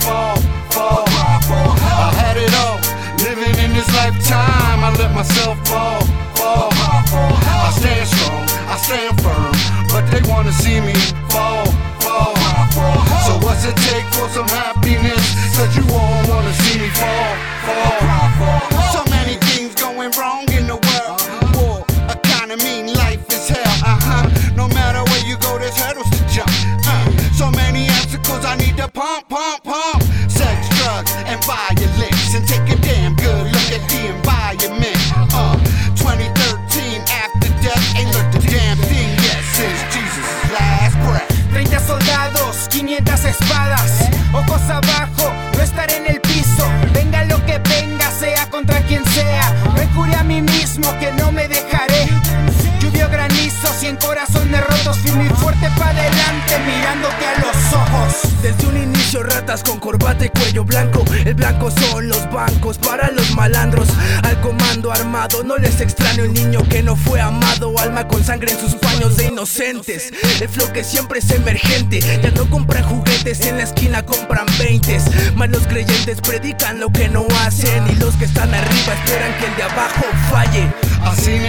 fall, 0.00 0.36
fall. 0.70 1.04
I 1.08 2.12
had 2.14 2.36
it 2.36 2.52
all, 2.62 2.78
living 3.24 3.56
in 3.64 3.72
this 3.74 3.88
lifetime. 3.94 4.84
I 4.84 4.94
let 4.98 5.14
myself 5.14 5.56
fall, 5.66 6.00
fall. 6.34 6.70
I 6.70 7.70
stand 7.78 8.06
strong, 8.06 8.44
I 8.70 8.76
stand 8.76 9.20
firm, 9.22 9.54
but 9.90 10.04
they 10.10 10.22
wanna 10.30 10.52
see 10.52 10.80
me 10.80 10.94
fall, 11.30 11.66
fall. 12.00 12.34
So 13.26 13.38
what's 13.44 13.64
it 13.64 13.76
take 13.88 14.06
for 14.14 14.28
some 14.28 14.48
happiness? 14.48 15.24
Cause 15.56 15.76
you 15.76 15.85
fuerte 55.34 55.68
para 55.78 55.90
adelante, 55.90 56.58
mirándote 56.66 57.26
a 57.26 57.38
los 57.40 57.72
ojos. 57.72 58.42
Desde 58.42 58.66
un 58.66 58.76
inicio 58.76 59.22
ratas 59.22 59.62
con 59.62 59.78
corbata 59.78 60.24
y 60.24 60.28
cuello 60.28 60.64
blanco. 60.64 61.04
El 61.24 61.34
blanco 61.34 61.70
son 61.70 62.08
los 62.08 62.30
bancos 62.30 62.78
para 62.78 63.10
los 63.10 63.30
malandros. 63.32 63.88
Al 64.22 64.40
comando 64.40 64.92
armado 64.92 65.42
no 65.42 65.56
les 65.56 65.80
extraño. 65.80 66.24
El 66.24 66.32
niño 66.32 66.60
que 66.68 66.82
no 66.82 66.96
fue 66.96 67.20
amado 67.20 67.78
Alma 67.78 68.06
con 68.06 68.24
sangre 68.24 68.52
en 68.52 68.60
sus 68.60 68.74
paños 68.74 69.16
de 69.16 69.26
inocentes. 69.26 70.12
El 70.40 70.48
flow 70.48 70.72
que 70.72 70.84
siempre 70.84 71.18
es 71.18 71.30
emergente. 71.30 72.00
Ya 72.22 72.30
no 72.30 72.48
compran 72.48 72.84
juguetes 72.84 73.40
en 73.42 73.56
la 73.56 73.64
esquina 73.64 74.04
compran 74.04 74.46
veintes. 74.58 75.04
Más 75.34 75.48
los 75.48 75.66
creyentes 75.66 76.20
predican 76.20 76.78
lo 76.80 76.90
que 76.90 77.08
no 77.08 77.26
hacen. 77.44 77.86
Y 77.88 77.94
los 77.96 78.14
que 78.16 78.26
están 78.26 78.52
arriba 78.54 78.94
esperan 78.94 79.36
que 79.38 79.46
el 79.46 79.56
de 79.56 79.62
abajo 79.62 80.04
falle. 80.30 80.70
I 81.06 81.14
seen 81.14 81.42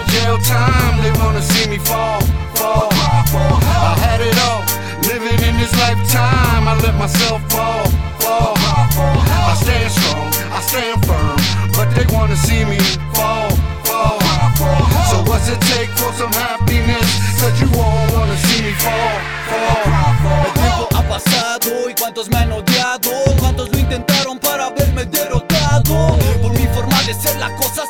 blood, 0.00 0.08
jail 0.10 0.38
time. 0.38 1.02
They 1.02 1.12
wanna 1.20 1.42
see 1.42 1.68
me 1.68 1.78
fall, 1.78 2.20
fall. 2.54 2.88
I 2.92 3.96
had 3.98 4.20
it 4.20 4.36
all. 4.48 4.62
Living 5.02 5.40
in 5.48 5.56
this 5.58 5.72
lifetime. 5.78 6.68
I 6.68 6.74
let 6.82 6.94
myself 6.96 7.40
fall, 7.50 7.86
fall. 8.20 8.54
I 8.56 9.54
stand 9.60 9.90
strong, 9.92 10.28
I 10.52 10.60
stand 10.60 11.06
firm. 11.06 11.36
But 11.72 11.94
they 11.94 12.06
wanna 12.14 12.36
see 12.36 12.64
me 12.64 12.78
fall, 13.14 13.50
fall. 13.84 14.18
So 15.10 15.22
what's 15.28 15.48
it 15.48 15.60
take 15.72 15.90
for 15.90 16.12
some 16.12 16.32
happiness? 16.32 17.08
Cause 17.40 17.60
you 17.60 17.68
all 17.80 18.06
wanna 18.14 18.36
see 18.36 18.62
me 18.62 18.72
fall, 18.72 19.18
fall. 19.48 20.00
El 20.46 20.52
tiempo 20.52 20.88
ha 20.94 21.02
pasado 21.08 21.88
y 21.88 21.94
cuántos 21.94 22.28
me 22.28 22.36
han 22.36 22.52
odiado, 22.52 23.10
cuántos 23.38 23.70
lo 23.72 23.78
intentaron 23.78 24.38
para 24.38 24.70
verme 24.70 25.04
derrotado. 25.06 26.18
Por 26.42 26.52
mi 26.52 26.66
forma 26.66 27.02
de 27.04 27.14
ser 27.14 27.36
la 27.38 27.54
cosa 27.56 27.82
se 27.86 27.89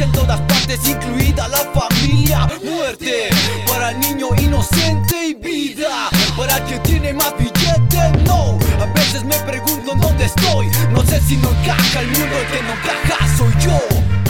en 0.00 0.12
todas 0.12 0.40
partes, 0.42 0.86
incluida 0.86 1.48
la 1.48 1.58
familia. 1.72 2.46
Muerte 2.62 3.30
para 3.66 3.92
el 3.92 4.00
niño 4.00 4.28
inocente 4.38 5.28
y 5.28 5.34
vida 5.34 6.10
para 6.36 6.58
el 6.58 6.64
que 6.64 6.78
tiene 6.80 7.14
más 7.14 7.32
billete. 7.38 8.12
No, 8.24 8.58
a 8.80 8.86
veces 8.94 9.24
me 9.24 9.36
pregunto 9.40 9.94
dónde 9.96 10.26
estoy. 10.26 10.66
No 10.90 11.02
sé 11.02 11.20
si 11.20 11.36
no 11.38 11.50
encaja 11.50 12.00
el 12.00 12.08
mundo, 12.08 12.36
el 12.36 12.46
que 12.46 12.62
no 12.62 12.72
encaja 12.72 13.36
soy 13.36 13.54
yo. 13.64 13.78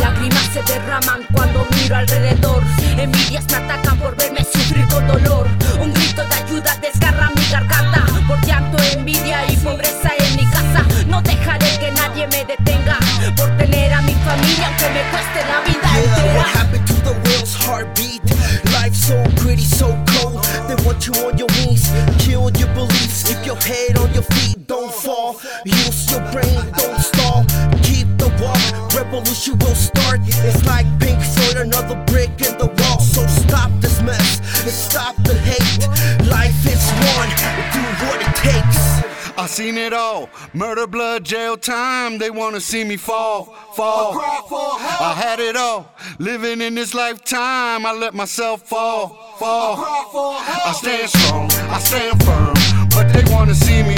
Lágrimas 0.01 0.49
se 0.53 0.63
derraman 0.73 1.27
cuando 1.33 1.67
miro 1.77 1.97
alrededor. 1.97 2.63
Envidias 2.97 3.45
me 3.51 3.57
atacan 3.57 3.86
you 21.07 21.13
on 21.25 21.39
your 21.39 21.49
knees, 21.49 21.89
kill 22.19 22.51
your 22.51 22.73
beliefs. 22.75 23.23
Keep 23.23 23.47
your 23.47 23.57
head 23.57 23.97
on 23.99 24.13
your 24.13 24.23
feet, 24.23 24.67
don't 24.67 24.93
fall. 24.93 25.41
Use 25.65 26.11
your 26.11 26.21
brain, 26.33 26.61
don't 26.77 27.01
stall. 27.01 27.45
Keep 27.83 28.09
the 28.19 28.29
walk, 28.41 28.95
revolution 28.95 29.59
will 29.59 29.75
start. 29.75 30.21
It's 30.25 30.65
like 30.67 30.87
Pink 30.99 31.21
Floyd, 31.23 31.67
another 31.67 31.97
brick 32.07 32.31
in 32.41 32.59
the 32.59 32.67
wall. 32.67 33.01
So 33.01 33.27
stop 33.27 33.71
this 33.81 34.03
mess 34.03 34.39
and 34.63 34.71
stop 34.71 35.17
the 35.25 35.35
hate. 35.35 35.87
Life 36.29 36.67
is 36.67 36.85
one, 37.15 37.31
do 37.73 37.83
what 38.07 38.21
it 38.21 38.35
takes. 38.37 38.87
I 39.39 39.47
seen 39.47 39.77
it 39.77 39.93
all. 39.93 40.31
Murder, 40.55 40.87
blood, 40.87 41.25
jail 41.25 41.57
time. 41.57 42.19
They 42.19 42.31
wanna 42.31 42.61
see 42.61 42.85
me 42.85 42.97
fall, 42.97 43.55
fall. 43.77 44.19
I 44.19 45.13
had 45.15 45.39
it 45.39 45.57
all. 45.57 45.93
Living 46.19 46.61
in 46.63 46.75
this 46.75 46.95
lifetime. 46.95 47.85
I 47.85 47.93
let 47.93 48.15
myself 48.15 48.63
fall, 48.63 49.09
fall. 49.39 49.77
I 49.79 50.73
stand 50.73 51.11
strong, 51.11 51.51
I 51.71 51.79
stand 51.79 52.25
firm. 52.25 52.55
But 52.91 53.13
they 53.13 53.31
wanna 53.33 53.55
see 53.55 53.83
me 53.83 53.97